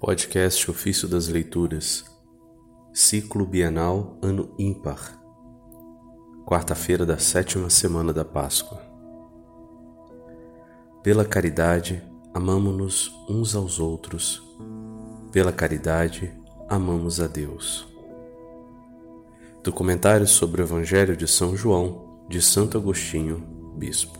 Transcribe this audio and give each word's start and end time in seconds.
Podcast 0.00 0.70
Ofício 0.70 1.06
das 1.06 1.28
Leituras, 1.28 2.06
Ciclo 2.90 3.44
Bienal 3.44 4.16
Ano 4.22 4.54
Ímpar, 4.58 5.20
quarta-feira 6.46 7.04
da 7.04 7.18
sétima 7.18 7.68
semana 7.68 8.10
da 8.10 8.24
Páscoa. 8.24 8.80
Pela 11.02 11.22
caridade, 11.22 12.02
amamo-nos 12.32 13.14
uns 13.28 13.54
aos 13.54 13.78
outros, 13.78 14.42
pela 15.30 15.52
caridade, 15.52 16.32
amamos 16.66 17.20
a 17.20 17.26
Deus. 17.26 17.86
Do 19.62 19.70
comentário 19.70 20.26
sobre 20.26 20.62
o 20.62 20.64
Evangelho 20.64 21.14
de 21.14 21.28
São 21.28 21.54
João, 21.54 22.24
de 22.26 22.40
Santo 22.40 22.78
Agostinho, 22.78 23.46
Bispo. 23.76 24.18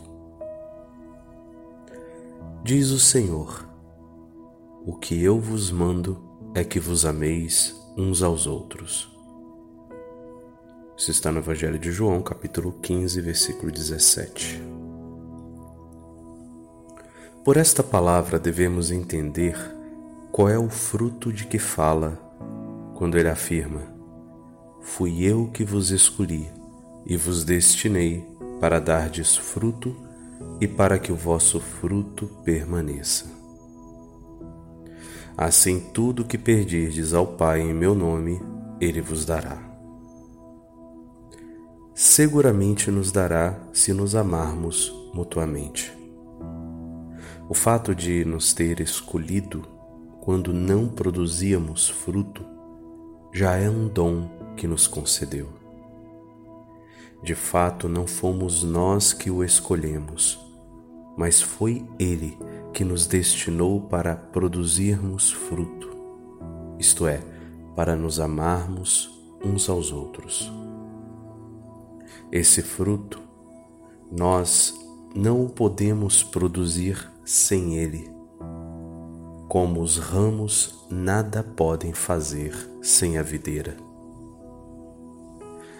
Diz 2.63 2.91
o 2.91 2.99
Senhor: 2.99 3.70
O 4.83 4.95
que 4.95 5.21
eu 5.21 5.39
vos 5.39 5.69
mando 5.69 6.19
é 6.55 6.63
que 6.63 6.79
vos 6.79 7.05
ameis 7.05 7.79
uns 7.95 8.23
aos 8.23 8.47
outros. 8.47 9.15
Isso 10.97 11.11
está 11.11 11.31
no 11.31 11.37
Evangelho 11.37 11.77
de 11.77 11.91
João, 11.91 12.19
capítulo 12.23 12.71
15, 12.81 13.21
versículo 13.21 13.71
17. 13.71 14.59
Por 17.45 17.57
esta 17.57 17.83
palavra 17.83 18.39
devemos 18.39 18.89
entender 18.89 19.55
qual 20.31 20.49
é 20.49 20.57
o 20.57 20.67
fruto 20.67 21.31
de 21.31 21.45
que 21.45 21.59
fala 21.59 22.19
quando 22.95 23.19
ele 23.19 23.29
afirma: 23.29 23.83
Fui 24.81 25.23
eu 25.23 25.47
que 25.53 25.63
vos 25.63 25.91
escolhi 25.91 26.49
e 27.05 27.15
vos 27.15 27.43
destinei 27.43 28.27
para 28.59 28.79
dardes 28.79 29.37
fruto 29.37 29.95
e 30.59 30.67
para 30.67 30.97
que 30.97 31.11
o 31.11 31.15
vosso 31.15 31.59
fruto 31.59 32.25
permaneça. 32.43 33.40
Assim, 35.43 35.79
tudo 35.79 36.23
que 36.23 36.37
perdirdes 36.37 37.15
ao 37.15 37.25
Pai 37.25 37.61
em 37.61 37.73
meu 37.73 37.95
nome, 37.95 38.39
Ele 38.79 39.01
vos 39.01 39.25
dará. 39.25 39.57
Seguramente 41.95 42.91
nos 42.91 43.11
dará 43.11 43.59
se 43.73 43.91
nos 43.91 44.13
amarmos 44.13 44.93
mutuamente. 45.15 45.91
O 47.49 47.55
fato 47.55 47.95
de 47.95 48.23
nos 48.23 48.53
ter 48.53 48.79
escolhido 48.81 49.63
quando 50.19 50.53
não 50.53 50.87
produzíamos 50.87 51.89
fruto 51.89 52.45
já 53.33 53.55
é 53.55 53.67
um 53.67 53.87
dom 53.87 54.29
que 54.55 54.67
nos 54.67 54.85
concedeu. 54.85 55.49
De 57.23 57.33
fato, 57.33 57.89
não 57.89 58.05
fomos 58.05 58.61
nós 58.61 59.11
que 59.11 59.31
o 59.31 59.43
escolhemos, 59.43 60.39
mas 61.17 61.41
foi 61.41 61.83
Ele 61.97 62.37
que 62.73 62.83
nos 62.83 63.05
destinou 63.05 63.81
para 63.81 64.15
produzirmos 64.15 65.31
fruto, 65.31 65.89
isto 66.79 67.05
é, 67.05 67.21
para 67.75 67.95
nos 67.95 68.19
amarmos 68.19 69.09
uns 69.43 69.69
aos 69.69 69.91
outros. 69.91 70.51
Esse 72.31 72.61
fruto 72.61 73.19
nós 74.11 74.73
não 75.15 75.45
o 75.45 75.49
podemos 75.49 76.23
produzir 76.23 77.11
sem 77.25 77.77
Ele, 77.77 78.09
como 79.47 79.81
os 79.81 79.97
ramos 79.97 80.85
nada 80.89 81.43
podem 81.43 81.93
fazer 81.93 82.53
sem 82.81 83.17
a 83.17 83.21
videira. 83.21 83.75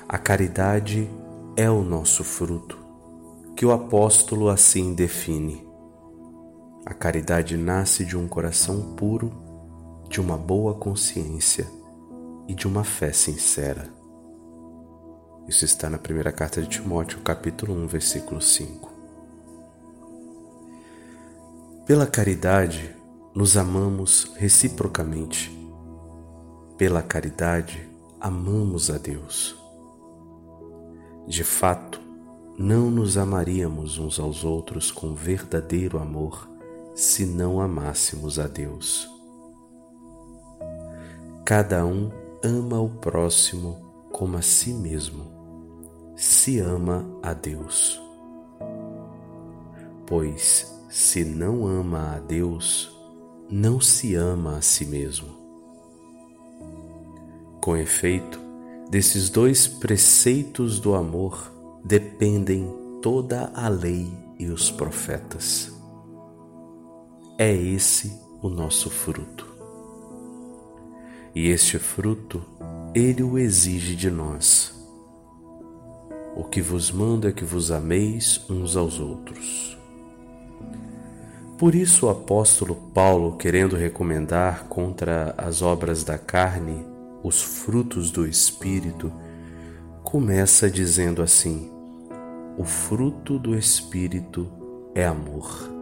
A 0.08 0.18
caridade 0.18 1.10
é 1.56 1.70
o 1.70 1.82
nosso 1.82 2.24
fruto 2.24 2.78
que 3.56 3.66
o 3.66 3.72
apóstolo 3.72 4.50
assim 4.50 4.94
define. 4.94 5.71
A 6.92 6.94
caridade 6.94 7.56
nasce 7.56 8.04
de 8.04 8.18
um 8.18 8.28
coração 8.28 8.94
puro, 8.98 9.32
de 10.10 10.20
uma 10.20 10.38
boa 10.38 10.74
consciência 10.74 11.66
e 12.50 12.54
de 12.54 12.68
uma 12.68 12.84
fé 12.84 13.14
sincera. 13.14 13.88
Isso 15.48 15.64
está 15.64 15.90
na 15.90 15.98
primeira 15.98 16.34
carta 16.34 16.62
de 16.62 16.68
Timóteo, 16.68 17.22
capítulo 17.22 17.74
1, 17.76 17.88
versículo 17.88 18.42
5. 18.42 18.92
Pela 21.88 22.06
caridade, 22.06 22.94
nos 23.34 23.56
amamos 23.56 24.30
reciprocamente. 24.36 25.50
Pela 26.78 27.02
caridade, 27.02 27.88
amamos 28.20 28.92
a 28.92 28.98
Deus. 28.98 29.56
De 31.26 31.46
fato, 31.46 32.02
não 32.60 32.92
nos 32.92 33.18
amaríamos 33.18 33.98
uns 33.98 34.20
aos 34.20 34.44
outros 34.44 34.92
com 34.92 35.16
verdadeiro 35.16 35.98
amor 35.98 36.51
se 37.02 37.26
não 37.26 37.60
amássemos 37.60 38.38
a 38.38 38.46
Deus. 38.46 39.10
Cada 41.44 41.84
um 41.84 42.12
ama 42.44 42.80
o 42.80 42.90
próximo 42.90 43.82
como 44.12 44.38
a 44.38 44.42
si 44.44 44.72
mesmo, 44.72 45.26
se 46.16 46.60
ama 46.60 47.04
a 47.24 47.34
Deus. 47.34 48.00
Pois, 50.06 50.72
se 50.92 51.26
não 51.26 51.66
ama 51.66 52.18
a 52.18 52.20
Deus, 52.20 52.96
não 53.50 53.82
se 53.82 54.14
ama 54.14 54.58
a 54.58 54.62
si 54.62 54.86
mesmo. 54.86 55.36
Com 57.60 57.76
efeito, 57.76 58.40
desses 58.92 59.28
dois 59.28 59.68
preceitos 59.68 60.80
do 60.80 60.94
amor, 60.94 61.52
dependem 61.84 62.72
toda 63.02 63.52
a 63.56 63.68
lei 63.68 64.08
e 64.38 64.46
os 64.50 64.70
profetas. 64.70 65.81
É 67.44 67.52
esse 67.52 68.22
o 68.40 68.50
nosso 68.50 68.88
fruto. 68.92 69.48
E 71.34 71.50
este 71.50 71.80
fruto 71.80 72.40
ele 72.94 73.24
o 73.24 73.36
exige 73.36 73.96
de 73.96 74.12
nós. 74.12 74.72
O 76.36 76.44
que 76.44 76.62
vos 76.62 76.92
mando 76.92 77.28
é 77.28 77.32
que 77.32 77.44
vos 77.44 77.72
ameis 77.72 78.46
uns 78.48 78.78
aos 78.78 79.00
outros. 79.00 79.76
Por 81.58 81.74
isso 81.74 82.06
o 82.06 82.10
apóstolo 82.12 82.76
Paulo, 82.94 83.36
querendo 83.38 83.76
recomendar 83.76 84.66
contra 84.66 85.34
as 85.36 85.64
obras 85.64 86.04
da 86.04 86.20
carne 86.20 86.86
os 87.24 87.42
frutos 87.42 88.12
do 88.12 88.28
Espírito, 88.28 89.12
começa 90.04 90.70
dizendo 90.70 91.24
assim: 91.24 91.72
o 92.56 92.64
fruto 92.64 93.40
do 93.40 93.58
Espírito 93.58 94.48
é 94.94 95.04
amor. 95.08 95.81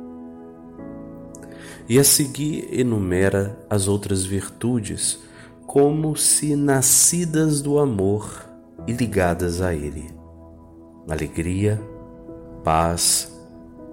E 1.90 1.98
a 1.98 2.04
seguir 2.04 2.70
enumera 2.72 3.58
as 3.68 3.88
outras 3.88 4.24
virtudes 4.24 5.20
como 5.66 6.16
se 6.16 6.56
nascidas 6.56 7.64
do 7.64 7.80
amor 7.80 8.46
e 8.86 8.94
ligadas 8.94 9.60
a 9.60 9.74
ele: 9.74 10.14
alegria, 11.10 11.82
paz, 12.64 13.36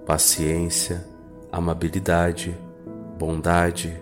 paciência, 0.05 1.03
amabilidade, 1.51 2.55
bondade, 3.17 3.99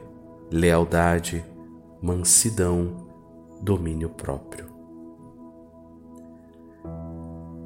lealdade, 0.52 1.46
mansidão, 2.02 3.08
domínio 3.62 4.10
próprio. 4.10 4.66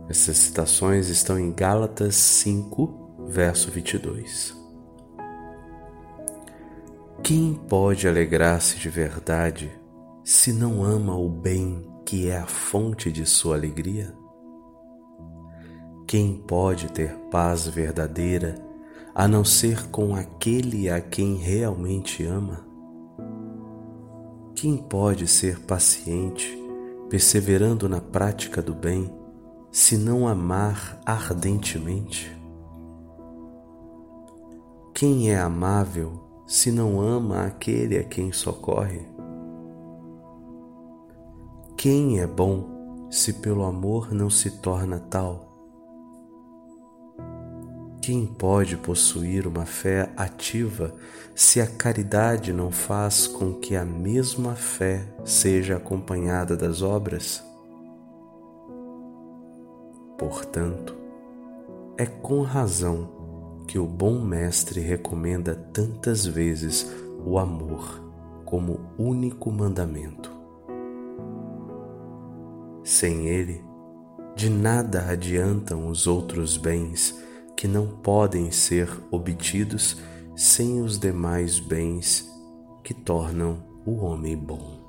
Essas 0.08 0.38
citações 0.38 1.08
estão 1.10 1.40
em 1.40 1.52
Gálatas 1.52 2.16
5, 2.16 3.26
verso 3.28 3.72
22. 3.72 4.59
Quem 7.30 7.54
pode 7.54 8.08
alegrar-se 8.08 8.80
de 8.80 8.90
verdade 8.90 9.72
se 10.24 10.52
não 10.52 10.84
ama 10.84 11.16
o 11.16 11.30
bem 11.30 11.88
que 12.04 12.28
é 12.28 12.40
a 12.40 12.48
fonte 12.48 13.12
de 13.12 13.24
sua 13.24 13.56
alegria? 13.56 14.16
Quem 16.08 16.34
pode 16.34 16.92
ter 16.92 17.16
paz 17.30 17.68
verdadeira 17.68 18.56
a 19.14 19.28
não 19.28 19.46
ser 19.46 19.92
com 19.92 20.16
aquele 20.16 20.90
a 20.90 21.00
quem 21.00 21.36
realmente 21.36 22.26
ama? 22.26 22.66
Quem 24.56 24.76
pode 24.76 25.28
ser 25.28 25.60
paciente, 25.60 26.58
perseverando 27.12 27.88
na 27.88 28.02
prática 28.02 28.60
do 28.60 28.74
bem, 28.74 29.08
se 29.72 30.00
não 30.00 30.28
amar 30.28 31.00
ardentemente? 31.06 32.36
Quem 34.96 35.30
é 35.30 35.40
amável 35.40 36.28
se 36.50 36.72
não 36.72 37.00
ama 37.00 37.46
aquele 37.46 37.96
a 37.96 38.04
quem 38.04 38.32
socorre? 38.32 39.06
Quem 41.78 42.20
é 42.20 42.26
bom 42.26 43.08
se 43.12 43.34
pelo 43.34 43.64
amor 43.64 44.12
não 44.12 44.32
se 44.32 44.50
torna 44.60 45.00
tal? 45.00 45.48
Quem 48.02 48.26
pode 48.26 48.78
possuir 48.78 49.46
uma 49.46 49.68
fé 49.68 50.12
ativa 50.18 50.92
se 51.36 51.62
a 51.62 51.68
caridade 51.68 52.52
não 52.52 52.72
faz 52.72 53.28
com 53.28 53.54
que 53.54 53.76
a 53.76 53.86
mesma 53.86 54.56
fé 54.56 55.06
seja 55.24 55.78
acompanhada 55.78 56.58
das 56.58 56.82
obras? 56.82 57.44
Portanto, 60.18 60.96
é 61.96 62.08
com 62.08 62.42
razão 62.42 63.19
que 63.70 63.78
o 63.78 63.86
bom 63.86 64.20
Mestre 64.20 64.82
recomenda 64.82 65.54
tantas 65.54 66.26
vezes 66.26 66.92
o 67.24 67.38
amor 67.38 68.02
como 68.44 68.80
único 68.98 69.52
mandamento. 69.52 70.32
Sem 72.84 73.28
ele, 73.28 73.64
de 74.36 74.50
nada 74.50 75.12
adiantam 75.12 75.88
os 75.88 76.08
outros 76.08 76.58
bens 76.58 77.16
que 77.56 77.68
não 77.68 77.86
podem 77.86 78.50
ser 78.50 78.90
obtidos 79.12 79.98
sem 80.36 80.82
os 80.82 80.98
demais 80.98 81.60
bens 81.60 82.28
que 82.84 82.96
tornam 82.96 83.60
o 83.86 83.98
homem 83.98 84.36
bom. 84.36 84.89